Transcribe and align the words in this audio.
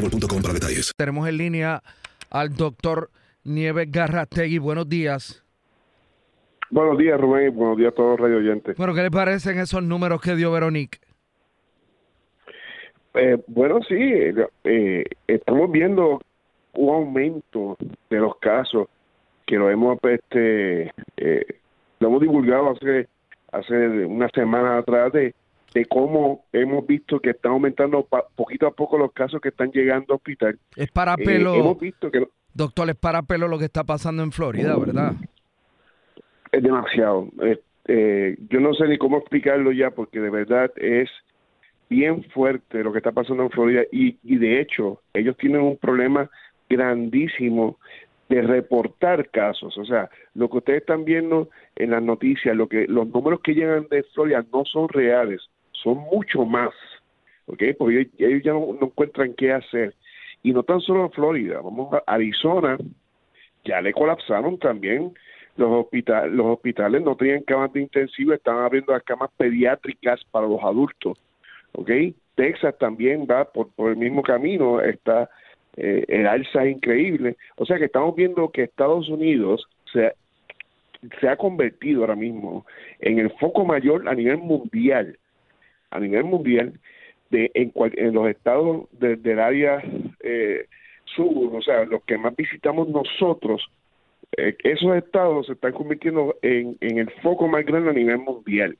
boostmobile.com 0.00 0.42
para 0.42 0.54
detalles. 0.54 0.92
Tenemos 0.96 1.28
en 1.28 1.36
línea 1.36 1.82
al 2.30 2.54
doctor 2.54 3.10
Nieves 3.44 3.90
Garrategui. 3.90 4.58
Buenos 4.58 4.88
días. 4.88 5.44
Buenos 6.70 6.98
días, 6.98 7.20
Rubén, 7.20 7.46
y 7.46 7.50
buenos 7.50 7.76
días 7.78 7.92
a 7.92 7.94
todos 7.96 8.10
los 8.10 8.20
radio 8.20 8.38
oyentes. 8.38 8.76
Bueno, 8.76 8.94
¿qué 8.94 9.02
le 9.02 9.10
parecen 9.10 9.58
esos 9.58 9.82
números 9.82 10.20
que 10.20 10.36
dio 10.36 10.52
Veronique? 10.52 10.98
Eh, 13.14 13.42
bueno, 13.48 13.80
sí, 13.88 13.96
eh, 13.96 14.34
eh, 14.62 15.04
estamos 15.26 15.70
viendo 15.72 16.20
un 16.74 16.94
aumento 16.94 17.76
de 18.08 18.18
los 18.18 18.36
casos 18.36 18.86
que 19.46 19.56
lo 19.56 19.68
hemos 19.68 19.98
este, 20.04 20.92
eh, 21.16 21.46
lo 21.98 22.08
hemos 22.08 22.20
divulgado 22.20 22.70
hace 22.70 23.08
hace 23.50 23.74
una 24.06 24.28
semana 24.28 24.78
atrás 24.78 25.12
de, 25.12 25.34
de 25.74 25.84
cómo 25.86 26.44
hemos 26.52 26.86
visto 26.86 27.20
que 27.20 27.30
están 27.30 27.52
aumentando 27.52 28.02
pa- 28.04 28.24
poquito 28.34 28.66
a 28.66 28.72
poco 28.72 28.98
los 28.98 29.12
casos 29.12 29.40
que 29.40 29.50
están 29.50 29.70
llegando 29.70 30.06
al 30.14 30.16
hospital. 30.16 30.58
Es 30.76 30.90
para 30.90 31.14
Eh, 31.14 31.24
pelo, 31.24 31.54
hemos 31.54 31.78
visto 31.80 32.10
que 32.10 32.26
doctor, 32.52 32.90
es 32.90 32.96
para 32.96 33.22
pelo 33.22 33.46
lo 33.48 33.58
que 33.58 33.66
está 33.66 33.84
pasando 33.84 34.22
en 34.22 34.32
Florida, 34.32 34.76
¿verdad? 34.76 35.12
es 36.52 36.62
demasiado. 36.62 37.28
Eh, 37.42 37.60
eh, 37.86 38.36
yo 38.48 38.58
no 38.60 38.74
sé 38.74 38.88
ni 38.88 38.98
cómo 38.98 39.18
explicarlo 39.18 39.70
ya 39.72 39.90
porque 39.92 40.20
de 40.20 40.30
verdad 40.30 40.70
es 40.76 41.08
bien 41.88 42.24
fuerte 42.24 42.82
lo 42.82 42.92
que 42.92 42.98
está 42.98 43.12
pasando 43.12 43.42
en 43.44 43.50
Florida 43.50 43.82
y, 43.92 44.16
y 44.24 44.36
de 44.36 44.60
hecho 44.60 45.00
ellos 45.14 45.36
tienen 45.36 45.60
un 45.60 45.76
problema 45.76 46.28
grandísimo 46.68 47.78
de 48.28 48.42
reportar 48.42 49.28
casos. 49.30 49.76
O 49.78 49.84
sea, 49.84 50.08
lo 50.34 50.48
que 50.48 50.58
ustedes 50.58 50.80
están 50.82 51.04
viendo 51.04 51.50
en 51.76 51.90
las 51.90 52.02
noticias, 52.02 52.56
lo 52.56 52.68
que 52.68 52.86
los 52.86 53.08
números 53.08 53.40
que 53.42 53.54
llegan 53.54 53.86
de 53.90 54.02
Florida 54.14 54.44
no 54.52 54.64
son 54.64 54.88
reales, 54.88 55.40
son 55.82 55.98
mucho 55.98 56.44
más. 56.44 56.70
Porque 57.46 57.76
ellos, 57.78 58.06
ellos 58.18 58.42
ya 58.42 58.52
no, 58.52 58.76
encuentran 58.80 59.34
qué 59.34 59.52
hacer. 59.52 59.94
Y 60.42 60.52
no 60.52 60.62
tan 60.62 60.80
solo 60.80 61.04
en 61.04 61.10
Florida, 61.10 61.60
vamos 61.60 61.92
a 61.92 62.02
Arizona, 62.06 62.78
ya 63.64 63.80
le 63.80 63.92
colapsaron 63.92 64.58
también 64.58 65.12
los 65.56 65.84
hospitales, 65.84 66.32
los 66.32 66.46
hospitales 66.46 67.02
no 67.02 67.16
tenían 67.16 67.42
camas 67.42 67.72
de 67.72 67.82
intensivo, 67.82 68.32
estaban 68.32 68.64
abriendo 68.64 68.92
las 68.92 69.02
camas 69.02 69.30
pediátricas 69.36 70.24
para 70.30 70.46
los 70.46 70.62
adultos. 70.62 71.18
Texas 72.34 72.78
también 72.78 73.26
va 73.30 73.44
por, 73.44 73.68
por 73.72 73.90
el 73.90 73.98
mismo 73.98 74.22
camino, 74.22 74.80
está 74.80 75.28
eh, 75.76 76.04
el 76.08 76.26
alza 76.26 76.64
es 76.64 76.76
increíble. 76.76 77.36
O 77.56 77.66
sea 77.66 77.78
que 77.78 77.84
estamos 77.86 78.14
viendo 78.16 78.50
que 78.50 78.64
Estados 78.64 79.08
Unidos 79.08 79.68
se, 79.92 80.12
se 81.20 81.28
ha 81.28 81.36
convertido 81.36 82.00
ahora 82.02 82.16
mismo 82.16 82.66
en 82.98 83.18
el 83.18 83.30
foco 83.32 83.64
mayor 83.64 84.08
a 84.08 84.14
nivel 84.14 84.38
mundial, 84.38 85.18
a 85.90 86.00
nivel 86.00 86.24
mundial, 86.24 86.72
de 87.30 87.50
en, 87.54 87.70
cual- 87.70 87.94
en 87.96 88.12
los 88.14 88.28
estados 88.28 88.88
de- 88.98 89.16
del 89.16 89.38
área 89.40 89.82
eh, 90.20 90.66
sur, 91.04 91.54
o 91.54 91.62
sea, 91.62 91.84
los 91.84 92.02
que 92.04 92.18
más 92.18 92.34
visitamos 92.36 92.88
nosotros, 92.88 93.62
eh, 94.36 94.56
esos 94.64 94.96
estados 94.96 95.46
se 95.46 95.52
están 95.52 95.72
convirtiendo 95.72 96.36
en, 96.42 96.76
en 96.80 96.98
el 96.98 97.10
foco 97.22 97.48
más 97.48 97.64
grande 97.64 97.90
a 97.90 97.94
nivel 97.94 98.18
mundial 98.18 98.76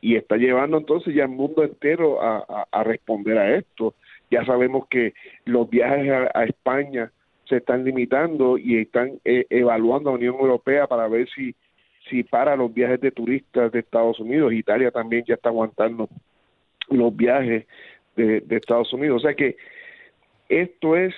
y 0.00 0.16
está 0.16 0.36
llevando 0.36 0.76
entonces 0.78 1.14
ya 1.14 1.22
el 1.24 1.30
mundo 1.30 1.64
entero 1.64 2.20
a, 2.22 2.66
a- 2.70 2.84
responder 2.84 3.38
a 3.38 3.56
esto. 3.56 3.94
Ya 4.30 4.44
sabemos 4.44 4.86
que 4.88 5.14
los 5.46 5.68
viajes 5.70 6.10
a, 6.12 6.30
a 6.38 6.44
España 6.44 7.10
se 7.48 7.56
están 7.56 7.84
limitando 7.84 8.58
y 8.58 8.78
están 8.78 9.12
eh, 9.24 9.46
evaluando 9.50 10.10
a 10.10 10.12
la 10.12 10.18
Unión 10.18 10.34
Europea 10.36 10.86
para 10.86 11.08
ver 11.08 11.28
si 11.34 11.54
si 12.10 12.22
para 12.22 12.54
los 12.54 12.72
viajes 12.74 13.00
de 13.00 13.10
turistas 13.12 13.72
de 13.72 13.78
Estados 13.78 14.20
Unidos. 14.20 14.52
Italia 14.52 14.90
también 14.90 15.24
ya 15.26 15.34
está 15.34 15.48
aguantando 15.48 16.08
los 16.88 17.14
viajes 17.14 17.66
de, 18.16 18.42
Estados 18.50 18.92
Unidos. 18.92 19.22
O 19.22 19.26
sea 19.26 19.34
que 19.34 19.56
esto 20.48 20.96
es 20.96 21.14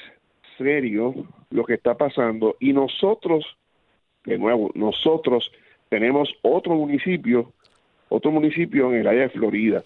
serio 0.56 1.15
lo 1.50 1.65
que 1.65 1.75
está 1.75 1.97
pasando 1.97 2.56
y 2.60 2.72
nosotros, 2.72 3.56
de 4.25 4.38
nuevo, 4.38 4.71
nosotros 4.75 5.50
tenemos 5.88 6.32
otro 6.43 6.75
municipio, 6.75 7.53
otro 8.09 8.31
municipio 8.31 8.93
en 8.93 9.00
el 9.00 9.06
área 9.06 9.22
de 9.22 9.31
Florida. 9.31 9.84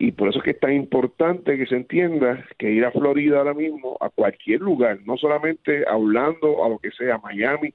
Y 0.00 0.12
por 0.12 0.28
eso 0.28 0.38
es 0.38 0.44
que 0.44 0.50
es 0.52 0.60
tan 0.60 0.72
importante 0.72 1.58
que 1.58 1.66
se 1.66 1.74
entienda 1.74 2.44
que 2.56 2.70
ir 2.70 2.84
a 2.84 2.92
Florida 2.92 3.38
ahora 3.38 3.54
mismo, 3.54 3.96
a 4.00 4.10
cualquier 4.10 4.60
lugar, 4.60 5.00
no 5.04 5.16
solamente 5.16 5.84
a 5.88 5.96
Orlando, 5.96 6.64
a 6.64 6.68
lo 6.68 6.78
que 6.78 6.92
sea, 6.92 7.18
Miami, 7.18 7.74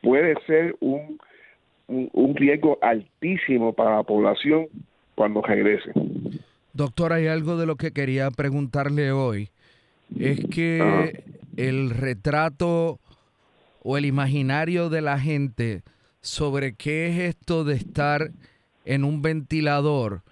puede 0.00 0.34
ser 0.46 0.74
un, 0.80 1.18
un, 1.88 2.08
un 2.14 2.34
riesgo 2.36 2.78
altísimo 2.80 3.74
para 3.74 3.96
la 3.96 4.02
población 4.02 4.68
cuando 5.14 5.42
regrese. 5.42 5.92
Doctor, 6.74 7.12
hay 7.12 7.26
algo 7.26 7.56
de 7.56 7.66
lo 7.66 7.76
que 7.76 7.92
quería 7.92 8.30
preguntarle 8.30 9.12
hoy. 9.12 9.50
Es 10.18 10.44
que 10.46 11.24
el 11.56 11.90
retrato 11.90 12.98
o 13.82 13.98
el 13.98 14.06
imaginario 14.06 14.88
de 14.88 15.02
la 15.02 15.18
gente 15.18 15.82
sobre 16.20 16.74
qué 16.74 17.08
es 17.08 17.18
esto 17.18 17.64
de 17.64 17.74
estar 17.74 18.30
en 18.84 19.04
un 19.04 19.22
ventilador. 19.22 20.22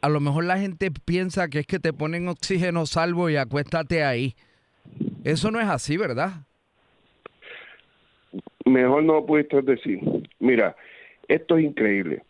A 0.00 0.08
lo 0.08 0.20
mejor 0.20 0.44
la 0.44 0.58
gente 0.58 0.90
piensa 0.90 1.48
que 1.48 1.60
es 1.60 1.66
que 1.66 1.78
te 1.78 1.92
ponen 1.92 2.28
oxígeno 2.28 2.86
salvo 2.86 3.30
y 3.30 3.36
acuéstate 3.36 4.04
ahí. 4.04 4.34
Eso 5.24 5.50
no 5.50 5.60
es 5.60 5.66
así, 5.66 5.96
¿verdad? 5.96 6.42
Mejor 8.66 9.02
no 9.02 9.14
lo 9.14 9.26
pudiste 9.26 9.62
decir. 9.62 10.00
Mira, 10.38 10.76
esto 11.28 11.56
es 11.56 11.64
increíble. 11.64 12.22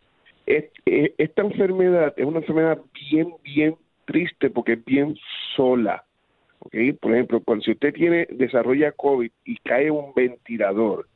Eh, 0.46 0.70
esta 1.18 1.42
enfermedad 1.42 2.12
es 2.16 2.26
una 2.26 2.40
enfermedad 2.40 2.78
bien, 3.10 3.34
bien 3.42 3.76
triste 4.04 4.50
porque 4.50 4.74
es 4.74 4.84
bien 4.84 5.16
sola. 5.56 6.04
¿okay? 6.60 6.92
Por 6.92 7.12
ejemplo, 7.12 7.40
cuando 7.40 7.64
si 7.64 7.72
usted 7.72 7.94
tiene 7.94 8.26
desarrolla 8.30 8.92
COVID 8.92 9.30
y 9.44 9.56
cae 9.58 9.90
un 9.90 10.12
ventilador, 10.14 11.08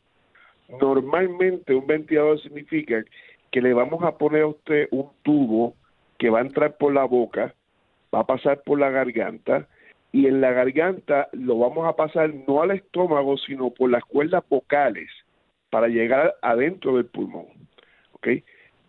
normalmente 0.80 1.74
un 1.74 1.86
ventilador 1.86 2.40
significa 2.40 3.04
que 3.50 3.62
le 3.62 3.72
vamos 3.72 4.02
a 4.02 4.16
poner 4.16 4.42
a 4.42 4.48
usted 4.48 4.88
un 4.90 5.08
tubo 5.22 5.74
que 6.18 6.30
va 6.30 6.38
a 6.38 6.42
entrar 6.42 6.76
por 6.76 6.92
la 6.92 7.04
boca, 7.04 7.54
va 8.14 8.20
a 8.20 8.26
pasar 8.26 8.62
por 8.62 8.78
la 8.78 8.90
garganta 8.90 9.66
y 10.12 10.26
en 10.26 10.40
la 10.40 10.52
garganta 10.52 11.28
lo 11.32 11.58
vamos 11.58 11.86
a 11.86 11.96
pasar 11.96 12.32
no 12.46 12.62
al 12.62 12.72
estómago, 12.72 13.36
sino 13.36 13.70
por 13.70 13.90
las 13.90 14.04
cuerdas 14.04 14.42
vocales 14.48 15.08
para 15.70 15.88
llegar 15.88 16.34
adentro 16.42 16.96
del 16.96 17.06
pulmón. 17.06 17.46
¿ok? 18.12 18.28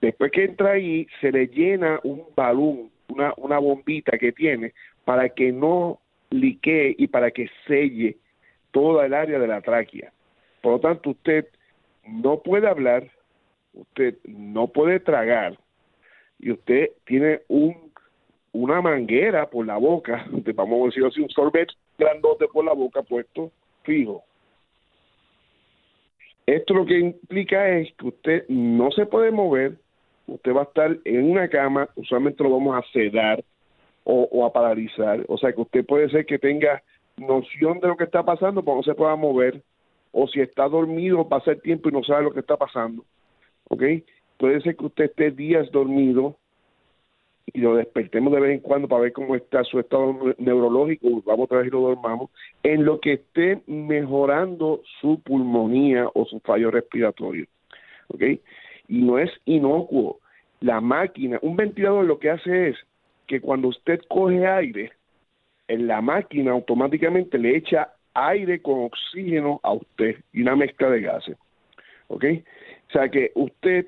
Después 0.02 0.32
que 0.32 0.46
entra 0.46 0.72
ahí, 0.72 1.08
se 1.20 1.32
le 1.32 1.48
llena 1.48 2.00
un 2.04 2.24
balón, 2.36 2.90
una, 3.08 3.60
bombita 3.60 4.18
que 4.18 4.32
tiene 4.32 4.74
para 5.04 5.30
que 5.30 5.52
no 5.52 6.00
liquee 6.30 6.96
y 6.98 7.08
para 7.08 7.32
que 7.32 7.50
selle 7.68 8.18
toda 8.72 9.06
el 9.06 9.14
área 9.14 9.40
de 9.40 9.48
la 9.48 9.62
tráquea. 9.62 10.12
Por 10.62 10.74
lo 10.74 10.80
tanto, 10.80 11.12
usted 11.12 11.48
no 12.08 12.42
puede 12.42 12.68
hablar, 12.68 13.10
usted 13.74 14.16
no 14.26 14.68
puede 14.68 15.00
tragar 15.00 15.58
y 16.40 16.52
usted 16.52 16.92
tiene 17.06 17.42
un 17.48 17.90
una 18.52 18.82
manguera 18.82 19.50
por 19.50 19.66
la 19.66 19.78
boca, 19.78 20.26
vamos 20.56 20.82
a 20.82 20.86
decir 20.86 21.06
así, 21.06 21.22
un 21.22 21.30
sorbet 21.30 21.70
grandote 21.98 22.48
por 22.48 22.66
la 22.66 22.74
boca 22.74 23.04
puesto 23.04 23.52
fijo. 23.84 24.24
Esto 26.46 26.74
lo 26.74 26.86
que 26.86 26.98
implica 26.98 27.70
es 27.70 27.94
que 27.94 28.08
usted 28.08 28.46
no 28.48 28.90
se 28.92 29.06
puede 29.06 29.30
mover, 29.30 29.78
usted 30.34 30.54
va 30.54 30.62
a 30.62 30.66
estar 30.66 30.98
en 31.06 31.32
una 31.32 31.48
cama, 31.50 31.90
usualmente 31.96 32.44
lo 32.44 32.52
vamos 32.52 32.76
a 32.76 32.92
sedar 32.92 33.44
o, 34.04 34.46
a 34.46 34.52
paralizar, 34.52 35.24
o 35.28 35.38
sea 35.38 35.54
que 35.54 35.62
usted 35.62 35.86
puede 35.86 36.10
ser 36.10 36.26
que 36.26 36.40
tenga 36.40 36.82
noción 37.18 37.80
de 37.80 37.90
lo 37.90 37.98
que 37.98 38.06
está 38.06 38.24
pasando, 38.24 38.64
pero 38.64 38.78
no 38.78 38.84
se 38.84 38.96
pueda 38.96 39.16
mover, 39.16 39.62
o 40.12 40.28
si 40.28 40.42
está 40.42 40.68
dormido 40.68 41.28
pasa 41.28 41.52
el 41.52 41.62
tiempo 41.62 41.90
y 41.90 41.92
no 41.92 42.04
sabe 42.04 42.24
lo 42.24 42.34
que 42.34 42.40
está 42.40 42.58
pasando, 42.58 43.04
¿ok? 43.70 43.84
Puede 44.38 44.62
ser 44.62 44.76
que 44.76 44.86
usted 44.86 45.06
esté 45.06 45.32
días 45.32 45.70
dormido 45.72 46.38
y 47.54 47.60
lo 47.60 47.76
despertemos 47.76 48.34
de 48.34 48.40
vez 48.40 48.52
en 48.52 48.60
cuando 48.60 48.88
para 48.88 49.04
ver 49.04 49.14
cómo 49.14 49.36
está 49.36 49.64
su 49.64 49.80
estado 49.80 50.16
neurológico, 50.38 51.22
vamos 51.26 51.46
a 51.46 51.50
traer 51.50 51.68
y 51.68 51.72
lo 51.72 51.82
dormamos, 51.82 52.30
en 52.64 52.86
lo 52.86 53.00
que 53.00 53.14
esté 53.14 53.62
mejorando 53.68 54.82
su 55.02 55.20
pulmonía 55.22 56.10
o 56.14 56.26
su 56.26 56.40
fallo 56.40 56.72
respiratorio. 56.72 57.46
¿Ok? 58.08 58.22
Y 58.88 59.02
no 59.02 59.20
es 59.20 59.32
inocuo. 59.46 60.19
La 60.62 60.82
máquina, 60.82 61.40
un 61.42 61.56
ventilador 61.56 62.06
lo 62.06 62.20
que 62.20 62.30
hace 62.30 62.70
es 62.70 62.78
que 63.28 63.40
cuando 63.40 63.70
usted 63.70 64.02
coge 64.10 64.46
aire, 64.46 64.92
en 65.68 65.88
la 65.88 66.02
máquina 66.02 66.52
automáticamente 66.52 67.38
le 67.38 67.56
echa 67.56 67.94
aire 68.14 68.62
con 68.62 68.84
oxígeno 68.86 69.60
a 69.64 69.74
usted 69.74 70.18
y 70.34 70.42
una 70.42 70.56
mezcla 70.56 70.90
de 70.90 71.02
gases. 71.02 71.38
¿Ok? 72.08 72.26
O 72.90 72.92
sea 72.92 73.10
que 73.10 73.32
usted 73.36 73.86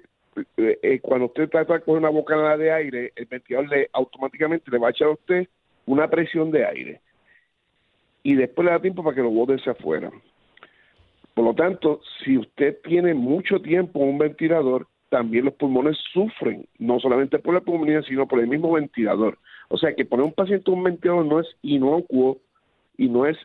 eh, 0.57 0.79
eh, 0.81 0.99
cuando 1.01 1.25
usted 1.25 1.49
trata 1.49 1.73
de 1.73 1.81
coger 1.81 1.99
una 1.99 2.09
bocanada 2.09 2.55
de 2.55 2.71
aire, 2.71 3.11
el 3.15 3.25
ventilador 3.25 3.67
le, 3.69 3.89
automáticamente 3.93 4.71
le 4.71 4.77
va 4.77 4.87
a 4.87 4.91
echar 4.91 5.09
a 5.09 5.11
usted 5.11 5.47
una 5.85 6.07
presión 6.09 6.51
de 6.51 6.65
aire 6.65 7.01
y 8.23 8.35
después 8.35 8.65
le 8.65 8.71
da 8.71 8.81
tiempo 8.81 9.03
para 9.03 9.15
que 9.15 9.23
lo 9.23 9.31
bote 9.31 9.55
hacia 9.55 9.73
afuera. 9.73 10.11
Por 11.33 11.45
lo 11.45 11.53
tanto, 11.53 12.01
si 12.23 12.37
usted 12.37 12.77
tiene 12.83 13.13
mucho 13.13 13.61
tiempo 13.61 13.99
en 13.99 14.09
un 14.09 14.17
ventilador, 14.17 14.87
también 15.11 15.43
los 15.43 15.53
pulmones 15.55 15.97
sufren, 16.13 16.65
no 16.79 16.97
solamente 17.01 17.37
por 17.37 17.53
la 17.53 17.59
pulmonía, 17.59 18.01
sino 18.03 18.29
por 18.29 18.39
el 18.39 18.47
mismo 18.47 18.71
ventilador. 18.71 19.37
O 19.67 19.77
sea 19.77 19.93
que 19.93 20.05
poner 20.05 20.25
un 20.25 20.31
paciente 20.31 20.71
en 20.71 20.77
un 20.77 20.85
ventilador 20.85 21.25
no 21.25 21.41
es 21.41 21.47
inocuo 21.61 22.37
y 22.97 23.09
no 23.09 23.25
es 23.25 23.37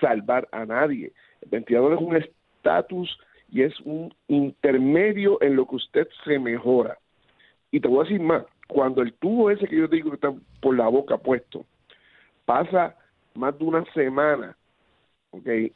salvar 0.00 0.48
a 0.52 0.64
nadie. 0.64 1.12
El 1.42 1.50
ventilador 1.50 1.94
es 1.94 2.00
un 2.00 2.16
estatus 2.16 3.18
y 3.50 3.62
es 3.62 3.78
un 3.80 4.14
intermedio 4.28 5.42
en 5.42 5.56
lo 5.56 5.66
que 5.66 5.76
usted 5.76 6.08
se 6.24 6.38
mejora. 6.38 6.96
Y 7.72 7.80
te 7.80 7.88
voy 7.88 7.98
a 7.98 8.02
decir 8.04 8.20
más, 8.20 8.44
cuando 8.68 9.02
el 9.02 9.12
tubo 9.14 9.50
ese 9.50 9.66
que 9.66 9.78
yo 9.78 9.88
digo 9.88 10.10
que 10.10 10.14
está 10.14 10.32
por 10.60 10.76
la 10.76 10.86
boca 10.86 11.18
puesto, 11.18 11.66
pasa 12.44 12.94
más 13.34 13.58
de 13.58 13.64
una 13.64 13.84
semana, 13.92 14.56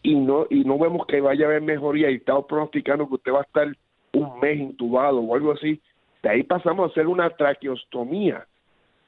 y 0.02 0.14
no 0.14 0.46
y 0.48 0.62
no 0.64 0.78
vemos 0.78 1.06
que 1.06 1.20
vaya 1.20 1.46
a 1.46 1.48
haber 1.48 1.62
mejoría 1.62 2.10
y 2.10 2.16
estamos 2.16 2.46
pronosticando 2.46 3.08
que 3.08 3.14
usted 3.14 3.32
va 3.32 3.40
a 3.40 3.42
estar 3.42 3.76
un 4.14 4.40
mes 4.40 4.58
intubado 4.58 5.20
o 5.20 5.34
algo 5.34 5.52
así, 5.52 5.80
de 6.22 6.28
ahí 6.30 6.42
pasamos 6.42 6.88
a 6.88 6.92
hacer 6.92 7.06
una 7.06 7.30
traqueostomía, 7.30 8.46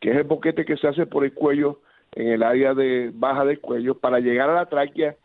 que 0.00 0.10
es 0.10 0.16
el 0.16 0.24
boquete 0.24 0.64
que 0.64 0.76
se 0.76 0.88
hace 0.88 1.06
por 1.06 1.24
el 1.24 1.32
cuello 1.32 1.80
en 2.12 2.28
el 2.28 2.42
área 2.42 2.74
de 2.74 3.10
baja 3.14 3.44
del 3.44 3.60
cuello 3.60 3.94
para 3.98 4.20
llegar 4.20 4.50
a 4.50 4.54
la 4.54 4.66
tráquea 4.66 5.16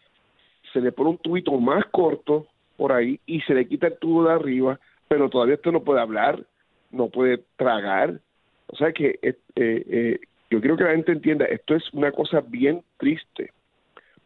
se 0.72 0.82
le 0.82 0.92
pone 0.92 1.12
un 1.12 1.18
tubito 1.18 1.52
más 1.60 1.86
corto 1.86 2.48
por 2.78 2.92
ahí 2.92 3.20
y 3.26 3.42
se 3.42 3.54
le 3.54 3.68
quita 3.68 3.88
el 3.88 3.98
tubo 3.98 4.24
de 4.26 4.34
arriba, 4.34 4.80
pero 5.08 5.30
todavía 5.30 5.56
usted 5.56 5.72
no 5.72 5.84
puede 5.84 6.02
hablar, 6.02 6.44
no 6.92 7.10
puede 7.10 7.44
tragar. 7.58 8.20
O 8.68 8.76
sea 8.76 8.92
que 8.92 9.20
eh, 9.22 9.36
eh, 9.56 10.20
yo 10.50 10.60
quiero 10.60 10.78
que 10.78 10.84
la 10.84 10.92
gente 10.92 11.12
entienda, 11.12 11.46
esto 11.46 11.76
es 11.76 11.84
una 11.94 12.12
cosa 12.12 12.42
bien 12.42 12.84
triste, 12.98 13.52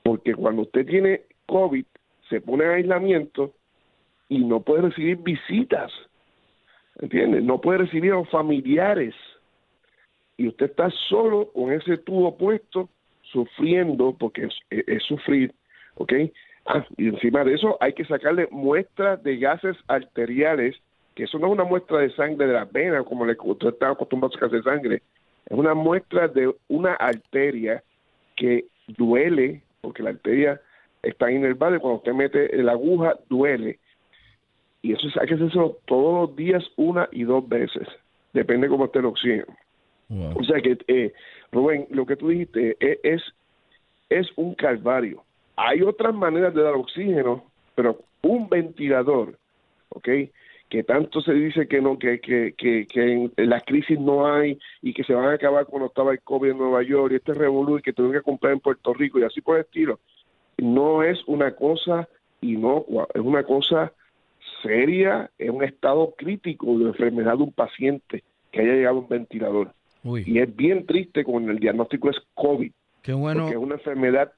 porque 0.04 0.34
cuando 0.36 0.64
usted 0.64 0.86
tiene 0.86 1.22
COVID, 1.48 1.86
se 2.30 2.42
pone 2.42 2.66
en 2.66 2.72
aislamiento 2.72 3.54
y 4.30 4.40
no 4.40 4.62
puede 4.62 4.84
recibir 4.84 5.18
visitas, 5.18 5.92
¿entiende? 7.00 7.42
No 7.42 7.62
puede 7.62 7.80
recibir 7.80 8.12
a 8.14 8.16
los 8.16 8.30
familiares. 8.30 9.14
Y 10.38 10.48
usted 10.48 10.66
está 10.68 10.90
solo 11.10 11.52
con 11.54 11.72
ese 11.72 11.98
tubo 11.98 12.38
puesto, 12.38 12.90
sufriendo, 13.22 14.16
porque 14.18 14.50
es, 14.70 15.04
sufrir, 15.04 15.54
¿ok? 15.96 16.14
Ah, 16.66 16.86
y 16.98 17.10
encima 17.10 17.44
de 17.44 17.54
eso 17.54 17.78
hay 17.80 17.94
que 17.94 18.06
sacarle 18.06 18.48
muestras 18.52 19.22
de 19.24 19.38
gases 19.38 19.78
arteriales, 19.88 20.76
que 21.14 21.24
eso 21.24 21.38
no 21.40 21.48
es 21.48 21.54
una 21.54 21.64
muestra 21.64 22.00
de 22.00 22.12
sangre 22.16 22.48
de 22.48 22.54
la 22.54 22.66
vena, 22.66 23.04
como 23.04 23.26
le, 23.26 23.38
usted 23.40 23.70
está 23.70 23.92
acostumbrado 23.92 24.36
a 24.36 24.40
sacar 24.40 24.64
sangre, 24.64 25.02
es 25.46 25.58
una 25.58 25.76
muestra 25.76 26.28
de 26.28 26.54
una 26.68 26.94
arteria 26.96 27.84
que 28.36 28.66
duele, 28.88 29.62
porque 29.82 30.04
la 30.04 30.10
arteria 30.10 30.60
está 31.04 31.32
inervada 31.32 31.78
y 31.78 31.80
cuando 31.80 31.98
usted 31.98 32.14
mete 32.14 32.64
la 32.64 32.74
aguja 32.74 33.16
duele. 33.30 33.80
Y 34.86 34.94
eso 34.94 35.08
hay 35.20 35.28
que 35.28 35.34
hacerlo 35.34 35.78
todos 35.86 36.30
los 36.30 36.36
días, 36.36 36.64
una 36.76 37.10
y 37.12 37.24
dos 37.24 37.48
veces, 37.48 37.88
depende 38.34 38.68
cómo 38.68 38.86
esté 38.86 39.00
el 39.00 39.06
oxígeno. 39.06 39.56
O 40.36 40.44
sea 40.44 40.62
que, 40.62 40.78
eh, 40.88 41.14
Rubén, 41.52 41.88
lo 41.90 42.06
que 42.06 42.16
tú 42.16 42.30
dijiste 42.30 42.78
eh, 42.80 43.00
es, 43.04 43.22
es 44.10 44.28
un 44.36 44.54
calvario 44.54 45.24
hay 45.56 45.82
otras 45.82 46.14
maneras 46.14 46.54
de 46.54 46.64
dar 46.64 46.74
oxígeno, 46.74 47.46
pero 47.76 48.00
un 48.22 48.50
ventilador, 48.50 49.38
¿ok? 49.90 50.10
Que 50.70 50.84
tanto 50.84 51.22
se 51.22 51.34
dice 51.34 51.68
que 51.68 51.82
no, 51.82 51.98
que, 51.98 52.20
que, 52.20 52.54
que, 52.58 52.88
que 52.88 53.30
en 53.36 53.50
la 53.50 53.62
crisis 53.62 54.00
no 54.00 54.28
hay 54.28 54.60
y 54.82 54.94
que 54.94 55.04
se 55.04 55.14
van 55.14 55.26
a 55.26 55.34
acabar 55.34 55.66
cuando 55.66 55.88
estaba 55.88 56.12
el 56.12 56.22
COVID 56.22 56.52
en 56.52 56.58
Nueva 56.58 56.84
York 56.84 57.14
y 57.14 57.16
este 57.16 57.34
revolú 57.34 57.78
y 57.78 57.82
que 57.82 57.94
tuvieron 57.94 58.20
que 58.20 58.24
comprar 58.24 58.54
en 58.54 58.60
Puerto 58.60 58.94
Rico 58.94 59.20
y 59.20 59.24
así 59.24 59.42
por 59.42 59.58
el 59.58 59.64
estilo. 59.64 60.00
No 60.58 61.04
es 61.04 61.20
una 61.28 61.56
cosa 61.56 62.08
inocua, 62.42 63.08
es 63.14 63.22
una 63.22 63.44
cosa 63.44 63.94
seria, 64.62 65.30
es 65.38 65.50
un 65.50 65.64
estado 65.64 66.14
crítico 66.18 66.78
de 66.78 66.86
enfermedad 66.86 67.38
de 67.38 67.44
un 67.44 67.54
paciente 67.54 68.24
que 68.52 68.62
haya 68.62 68.74
llegado 68.74 68.98
a 68.98 69.00
un 69.02 69.10
ventilador. 69.10 69.74
Y 70.04 70.40
es 70.40 70.56
bien 70.56 70.86
triste 70.86 71.24
con 71.24 71.50
el 71.50 71.58
diagnóstico 71.58 72.10
es 72.10 72.18
COVID. 72.36 72.72
Qué 73.02 73.14
bueno. 73.14 73.42
Porque 73.42 73.56
es 73.56 73.62
una 73.62 73.76
enfermedad 73.76 74.32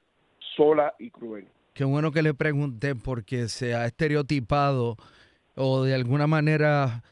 sola 0.56 0.94
y 0.98 1.10
cruel. 1.10 1.46
Qué 1.74 1.84
bueno 1.84 2.10
que 2.10 2.22
le 2.22 2.34
pregunté 2.34 2.94
porque 2.94 3.48
se 3.48 3.74
ha 3.74 3.86
estereotipado 3.86 4.96
o 5.54 5.84
de 5.84 5.94
alguna 5.94 6.26
manera 6.26 7.02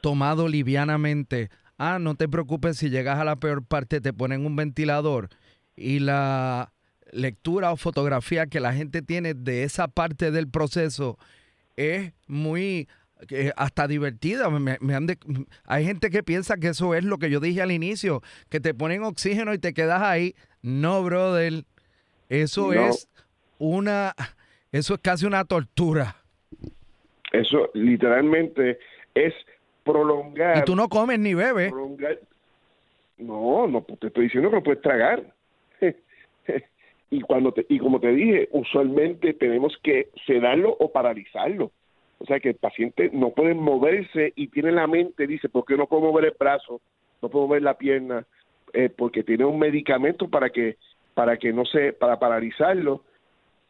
tomado 0.00 0.46
livianamente. 0.46 1.48
Ah, 1.78 1.98
no 1.98 2.14
te 2.14 2.28
preocupes 2.28 2.76
si 2.76 2.90
llegas 2.90 3.18
a 3.18 3.24
la 3.24 3.36
peor 3.36 3.64
parte, 3.64 4.00
te 4.00 4.12
ponen 4.12 4.44
un 4.46 4.56
ventilador 4.56 5.28
y 5.74 6.00
la 6.00 6.72
lectura 7.12 7.72
o 7.72 7.76
fotografía 7.76 8.46
que 8.46 8.60
la 8.60 8.72
gente 8.72 9.02
tiene 9.02 9.34
de 9.34 9.64
esa 9.64 9.88
parte 9.88 10.30
del 10.30 10.48
proceso 10.48 11.18
es 11.76 12.12
muy 12.26 12.88
hasta 13.56 13.86
divertida. 13.86 14.50
Me, 14.50 14.78
hay 15.64 15.84
gente 15.84 16.10
que 16.10 16.22
piensa 16.22 16.56
que 16.56 16.68
eso 16.68 16.94
es 16.94 17.04
lo 17.04 17.18
que 17.18 17.30
yo 17.30 17.40
dije 17.40 17.62
al 17.62 17.70
inicio, 17.70 18.20
que 18.48 18.60
te 18.60 18.74
ponen 18.74 19.04
oxígeno 19.04 19.54
y 19.54 19.58
te 19.58 19.72
quedas 19.72 20.02
ahí. 20.02 20.34
No, 20.62 21.02
brother. 21.02 21.64
Eso 22.28 22.72
es 22.72 23.08
una, 23.58 24.14
eso 24.72 24.94
es 24.94 25.00
casi 25.00 25.26
una 25.26 25.44
tortura. 25.44 26.16
Eso 27.32 27.70
literalmente 27.74 28.78
es 29.14 29.34
prolongar. 29.84 30.58
Y 30.58 30.64
tú 30.64 30.74
no 30.76 30.88
comes 30.88 31.18
ni 31.18 31.34
bebes. 31.34 31.72
No, 33.18 33.66
no, 33.66 33.82
te 33.82 34.08
estoy 34.08 34.24
diciendo 34.24 34.50
que 34.50 34.56
no 34.56 34.62
puedes 34.62 34.82
tragar. 34.82 35.22
y 37.12 37.20
cuando 37.20 37.52
te, 37.52 37.66
y 37.68 37.78
como 37.78 38.00
te 38.00 38.10
dije, 38.10 38.48
usualmente 38.52 39.34
tenemos 39.34 39.76
que 39.82 40.08
sedarlo 40.26 40.74
o 40.80 40.90
paralizarlo. 40.90 41.70
O 42.16 42.24
sea 42.24 42.40
que 42.40 42.48
el 42.48 42.54
paciente 42.54 43.10
no 43.12 43.30
puede 43.30 43.52
moverse 43.52 44.32
y 44.34 44.46
tiene 44.46 44.72
la 44.72 44.86
mente, 44.86 45.26
dice, 45.26 45.50
¿por 45.50 45.66
qué 45.66 45.76
no 45.76 45.86
puedo 45.86 46.04
mover 46.04 46.24
el 46.24 46.34
brazo? 46.38 46.80
No 47.20 47.28
puedo 47.28 47.46
mover 47.46 47.62
la 47.62 47.74
pierna. 47.74 48.24
eh, 48.72 48.88
porque 48.88 49.22
tiene 49.22 49.44
un 49.44 49.58
medicamento 49.58 50.28
para 50.28 50.48
que 50.48 50.76
para 51.12 51.36
que 51.36 51.52
no 51.52 51.66
se 51.66 51.92
para 51.92 52.18
paralizarlo 52.18 53.02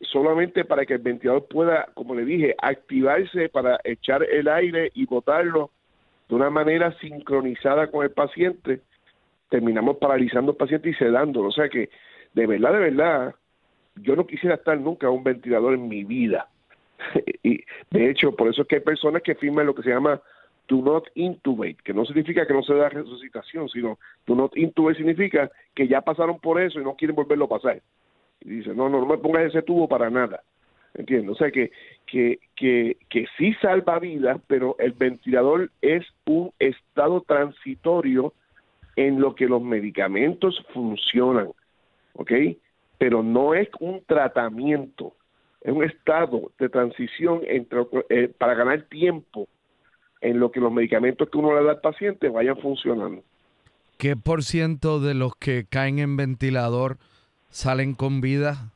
solamente 0.00 0.64
para 0.64 0.86
que 0.86 0.94
el 0.94 1.00
ventilador 1.00 1.48
pueda 1.48 1.88
como 1.94 2.14
le 2.14 2.24
dije 2.24 2.54
activarse 2.62 3.48
para 3.48 3.80
echar 3.82 4.22
el 4.22 4.46
aire 4.46 4.92
y 4.94 5.06
botarlo 5.06 5.70
de 6.28 6.36
una 6.36 6.50
manera 6.50 6.96
sincronizada 7.00 7.90
con 7.90 8.04
el 8.04 8.12
paciente 8.12 8.82
terminamos 9.48 9.96
paralizando 9.96 10.52
al 10.52 10.56
paciente 10.56 10.90
y 10.90 10.94
sedándolo 10.94 11.48
o 11.48 11.52
sea 11.52 11.68
que 11.68 11.90
de 12.34 12.46
verdad 12.46 12.72
de 12.72 12.78
verdad 12.78 13.34
yo 13.96 14.16
no 14.16 14.26
quisiera 14.26 14.56
estar 14.56 14.78
nunca 14.78 15.06
en 15.06 15.14
un 15.14 15.24
ventilador 15.24 15.74
en 15.74 15.88
mi 15.88 16.04
vida 16.04 16.48
y 17.42 17.64
de 17.90 18.10
hecho 18.10 18.34
por 18.34 18.48
eso 18.48 18.62
es 18.62 18.68
que 18.68 18.76
hay 18.76 18.82
personas 18.82 19.22
que 19.22 19.34
firman 19.34 19.66
lo 19.66 19.74
que 19.74 19.82
se 19.82 19.90
llama 19.90 20.20
do 20.68 20.80
not 20.82 21.04
intubate, 21.14 21.78
que 21.84 21.92
no 21.92 22.04
significa 22.04 22.46
que 22.46 22.54
no 22.54 22.62
se 22.62 22.74
da 22.74 22.88
resucitación, 22.88 23.68
sino 23.68 23.98
do 24.26 24.34
not 24.34 24.56
intubate 24.56 24.96
significa 24.96 25.50
que 25.74 25.88
ya 25.88 26.00
pasaron 26.00 26.38
por 26.38 26.60
eso 26.60 26.80
y 26.80 26.84
no 26.84 26.94
quieren 26.94 27.16
volverlo 27.16 27.46
a 27.46 27.48
pasar. 27.48 27.82
Y 28.40 28.48
dice, 28.48 28.74
no, 28.74 28.88
no, 28.88 29.00
no 29.00 29.06
me 29.06 29.18
pongas 29.18 29.44
ese 29.44 29.62
tubo 29.62 29.88
para 29.88 30.10
nada. 30.10 30.42
Entiendo, 30.94 31.32
o 31.32 31.34
sea 31.34 31.50
que, 31.50 31.70
que, 32.06 32.38
que, 32.54 32.98
que 33.08 33.26
sí 33.38 33.54
salva 33.62 33.98
vidas, 33.98 34.38
pero 34.46 34.76
el 34.78 34.92
ventilador 34.92 35.70
es 35.80 36.04
un 36.26 36.52
estado 36.58 37.22
transitorio 37.22 38.34
en 38.96 39.18
lo 39.18 39.34
que 39.34 39.46
los 39.46 39.62
medicamentos 39.62 40.62
funcionan, 40.74 41.48
¿ok? 42.14 42.32
Pero 42.98 43.22
no 43.22 43.54
es 43.54 43.68
un 43.80 44.02
tratamiento, 44.04 45.14
es 45.60 45.72
un 45.72 45.84
estado 45.84 46.52
de 46.58 46.68
transición 46.68 47.40
entre, 47.46 47.86
eh, 48.10 48.28
para 48.36 48.54
ganar 48.54 48.82
tiempo 48.82 49.48
en 50.20 50.38
lo 50.38 50.50
que 50.50 50.60
los 50.60 50.72
medicamentos 50.72 51.28
que 51.28 51.38
uno 51.38 51.58
le 51.58 51.64
da 51.64 51.72
al 51.72 51.80
paciente 51.80 52.28
vayan 52.28 52.56
funcionando. 52.58 53.22
¿Qué 53.98 54.16
por 54.16 54.42
ciento 54.42 55.00
de 55.00 55.14
los 55.14 55.34
que 55.36 55.64
caen 55.68 55.98
en 55.98 56.16
ventilador 56.16 56.96
salen 57.50 57.94
con 57.94 58.20
vida? 58.20 58.72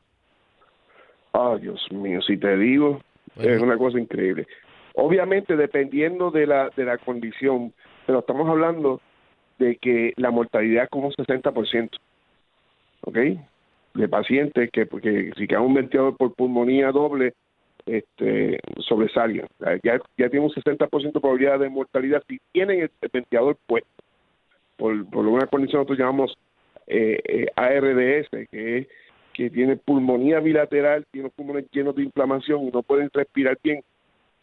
Ah, 1.33 1.57
Dios 1.59 1.85
mío, 1.91 2.21
si 2.21 2.37
te 2.37 2.57
digo, 2.57 3.01
es 3.37 3.61
una 3.61 3.77
cosa 3.77 3.99
increíble. 3.99 4.47
Obviamente, 4.93 5.55
dependiendo 5.55 6.31
de 6.31 6.47
la, 6.47 6.69
de 6.75 6.85
la 6.85 6.97
condición, 6.97 7.73
pero 8.05 8.19
estamos 8.19 8.49
hablando 8.49 9.01
de 9.59 9.75
que 9.77 10.13
la 10.15 10.31
mortalidad 10.31 10.85
es 10.85 10.89
como 10.89 11.07
un 11.07 11.13
60%, 11.13 11.89
¿ok? 13.07 13.17
De 13.93 14.07
pacientes 14.07 14.69
que, 14.71 14.85
porque 14.85 15.31
si 15.37 15.47
cae 15.47 15.59
un 15.59 15.73
ventilador 15.73 16.17
por 16.17 16.33
pulmonía 16.33 16.91
doble, 16.91 17.33
este, 17.85 18.59
sobresalgan. 18.79 19.47
Ya, 19.83 19.99
ya 20.17 20.29
tiene 20.29 20.45
un 20.45 20.51
60% 20.51 21.13
de 21.13 21.19
probabilidad 21.19 21.59
de 21.59 21.69
mortalidad 21.69 22.21
si 22.27 22.39
tienen 22.51 22.81
el, 22.81 22.91
ventilador 23.11 23.57
puesto. 23.65 23.89
Por, 24.75 25.09
por 25.09 25.25
una 25.25 25.47
condición 25.47 25.85
que 25.85 25.93
nosotros 25.93 25.97
llamamos 25.97 26.37
eh, 26.85 27.19
eh 27.25 27.47
ARDS, 27.55 28.29
que 28.51 28.87
que 29.37 29.51
tiene 29.51 29.77
pulmonía 29.77 30.39
bilateral, 30.39 31.05
tiene 31.11 31.27
los 31.27 31.33
pulmones 31.35 31.65
llenos 31.71 31.95
de 31.95 32.01
inflamación 32.01 32.63
y 32.63 32.71
no 32.71 32.81
pueden 32.81 33.11
respirar 33.13 33.55
bien, 33.63 33.83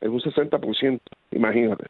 es 0.00 0.08
un 0.08 0.20
60%, 0.20 1.00
imagínate. 1.32 1.86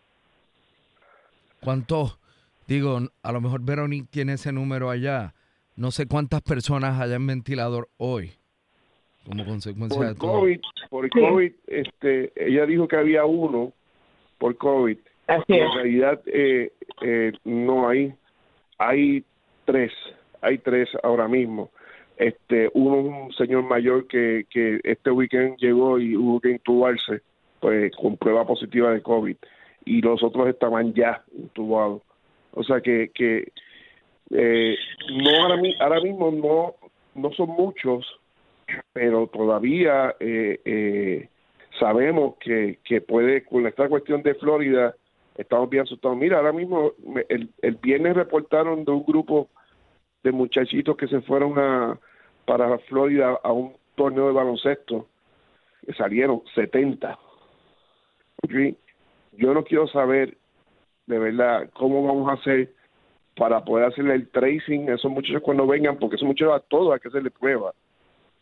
¿Cuánto? 1.61 2.19
Digo, 2.67 3.01
a 3.23 3.33
lo 3.33 3.43
mejor 3.43 3.61
Veronique 3.63 4.09
tiene 4.11 4.33
ese 4.33 4.53
número 4.53 4.89
allá. 4.89 5.35
No 5.77 5.91
sé 5.91 6.07
cuántas 6.07 6.43
personas 6.43 7.01
hay 7.01 7.13
en 7.13 7.27
ventilador 7.27 7.89
hoy 7.97 8.33
como 9.27 9.45
consecuencia 9.45 9.99
por 9.99 10.07
de 10.07 10.15
COVID, 10.17 10.61
Por 10.91 11.11
COVID, 11.11 11.53
este, 11.67 12.33
ella 12.37 12.67
dijo 12.67 12.87
que 12.87 12.97
había 12.97 13.25
uno 13.25 13.73
por 14.39 14.57
COVID. 14.57 14.99
En 15.27 15.75
realidad 15.75 16.21
eh, 16.27 16.73
eh, 17.03 17.33
no 17.45 17.89
hay, 17.89 18.13
hay 18.79 19.25
tres, 19.65 19.93
hay 20.43 20.59
tres 20.59 20.89
ahora 21.03 21.27
mismo. 21.27 21.71
Este, 22.17 22.71
uno 22.75 22.97
un 22.97 23.33
señor 23.33 23.65
mayor 23.65 24.07
que, 24.07 24.47
que 24.51 24.81
este 24.85 25.11
weekend 25.11 25.57
llegó 25.57 25.99
y 25.99 26.17
hubo 26.17 26.41
que 26.41 26.51
intubarse, 26.51 27.23
pues 27.61 27.91
con 27.97 28.17
prueba 28.17 28.47
positiva 28.47 28.93
de 28.93 29.03
COVID, 29.03 29.37
y 29.87 30.01
los 30.03 30.23
otros 30.23 30.49
estaban 30.49 30.93
ya 30.93 31.25
intubados. 31.37 32.03
O 32.53 32.63
sea 32.63 32.81
que, 32.81 33.11
que 33.15 33.51
eh, 34.37 34.77
no 35.11 35.31
ahora, 35.43 35.63
ahora 35.79 36.01
mismo 36.01 36.31
no, 36.33 36.75
no 37.15 37.33
son 37.35 37.51
muchos, 37.51 38.05
pero 38.93 39.29
todavía 39.29 40.17
eh, 40.19 40.61
eh, 40.65 41.29
sabemos 41.79 42.35
que, 42.41 42.81
que 42.85 43.01
puede, 43.01 43.45
con 43.45 43.65
esta 43.67 43.89
cuestión 43.89 44.23
de 44.25 44.35
Florida, 44.35 44.97
estamos 45.37 45.71
bien 45.71 45.85
asustados. 45.85 46.17
Mira, 46.17 46.39
ahora 46.39 46.53
mismo, 46.53 46.93
el, 47.29 47.49
el 47.63 47.77
viernes 47.77 48.17
reportaron 48.17 48.85
de 48.85 48.91
un 48.91 49.05
grupo 49.05 49.49
de 50.25 50.33
muchachitos 50.33 50.97
que 50.97 51.07
se 51.07 51.21
fueron 51.21 51.57
a 51.59 51.99
para 52.45 52.77
Florida 52.79 53.39
a 53.43 53.53
un 53.53 53.75
torneo 53.95 54.27
de 54.27 54.33
baloncesto, 54.33 55.07
salieron 55.97 56.43
70. 56.55 57.19
Yo 59.33 59.55
no 59.55 59.65
quiero 59.65 59.87
saber 59.89 60.37
de 61.07 61.19
verdad 61.19 61.71
cómo 61.73 62.05
vamos 62.05 62.29
a 62.29 62.35
hacer 62.35 62.75
para 63.37 63.65
poder 63.65 63.87
hacerle 63.87 64.15
el 64.15 64.29
tracing 64.29 64.91
a 64.91 64.95
esos 64.95 65.11
muchachos 65.11 65.43
cuando 65.43 65.67
vengan, 65.67 65.99
porque 65.99 66.17
esos 66.17 66.27
muchachos 66.27 66.55
a 66.55 66.61
todos 66.61 66.95
hay 66.95 67.01
que 67.01 67.09
hacerle 67.09 67.31
prueba. 67.31 67.73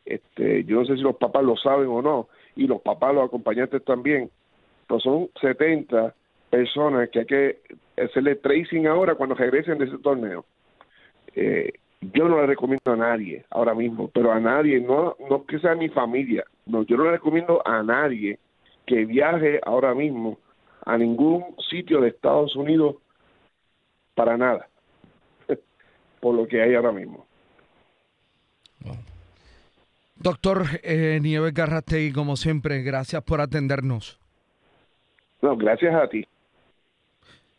Este, 0.04 0.64
yo 0.64 0.80
no 0.80 0.84
sé 0.84 0.96
si 0.96 1.02
los 1.02 1.16
papás 1.16 1.44
lo 1.44 1.56
saben 1.56 1.88
o 1.88 2.02
no, 2.02 2.28
y 2.56 2.66
los 2.66 2.82
papás, 2.82 3.14
los 3.14 3.24
acompañantes 3.24 3.84
también, 3.84 4.30
pero 4.86 5.00
son 5.00 5.28
70 5.40 6.14
personas 6.50 7.08
que 7.10 7.20
hay 7.20 7.26
que 7.26 7.58
hacerle 7.96 8.36
tracing 8.36 8.86
ahora 8.86 9.14
cuando 9.14 9.34
regresen 9.34 9.78
de 9.78 9.86
ese 9.86 9.98
torneo. 9.98 10.44
Eh, 11.34 11.72
yo 12.12 12.28
no 12.28 12.40
le 12.40 12.46
recomiendo 12.46 12.92
a 12.92 12.96
nadie 12.96 13.44
ahora 13.50 13.74
mismo, 13.74 14.10
pero 14.12 14.32
a 14.32 14.40
nadie, 14.40 14.80
no, 14.80 15.16
no 15.30 15.46
que 15.46 15.58
sea 15.60 15.74
mi 15.74 15.88
familia, 15.88 16.44
no, 16.66 16.82
yo 16.82 16.96
no 16.96 17.04
le 17.04 17.12
recomiendo 17.12 17.62
a 17.64 17.82
nadie 17.82 18.38
que 18.86 19.04
viaje 19.04 19.60
ahora 19.64 19.94
mismo 19.94 20.38
a 20.84 20.98
ningún 20.98 21.44
sitio 21.70 22.00
de 22.00 22.08
Estados 22.08 22.56
Unidos 22.56 22.96
para 24.14 24.36
nada, 24.36 24.68
por 26.22 26.36
lo 26.36 26.46
que 26.46 26.62
hay 26.62 26.76
ahora 26.76 26.92
mismo. 26.92 27.26
Doctor 30.14 30.66
eh, 30.84 31.18
Nieves 31.20 31.52
Garrastegui, 31.52 32.12
como 32.12 32.36
siempre, 32.36 32.82
gracias 32.82 33.24
por 33.24 33.40
atendernos. 33.40 34.20
No, 35.40 35.56
gracias 35.56 35.92
a 35.92 36.08
ti. 36.08 36.24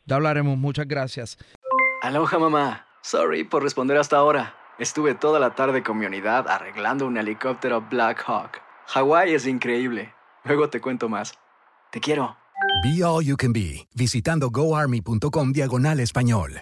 Ya 0.06 0.16
hablaremos, 0.16 0.58
muchas 0.58 0.88
gracias. 0.88 1.38
Aloha, 2.02 2.40
mamá. 2.40 2.88
Sorry 3.02 3.44
por 3.44 3.64
responder 3.64 3.98
hasta 3.98 4.16
ahora. 4.16 4.56
Estuve 4.80 5.14
toda 5.14 5.42
la 5.42 5.56
tarde 5.56 5.84
con 5.84 6.00
mi 6.00 6.06
unidad 6.06 6.48
arreglando 6.48 7.06
un 7.06 7.18
helicóptero 7.18 7.82
Black 7.82 8.24
Hawk. 8.26 8.62
Hawái 8.88 9.34
es 9.34 9.46
increíble. 9.46 10.14
Luego 10.46 10.70
te 10.70 10.80
cuento 10.80 11.10
más. 11.10 11.38
Te 11.92 12.00
quiero. 12.00 12.38
Be 12.82 13.04
All 13.04 13.26
You 13.26 13.36
Can 13.36 13.52
Be, 13.52 13.88
visitando 13.94 14.50
goarmy.com 14.50 15.52
diagonal 15.52 16.00
español. 16.00 16.62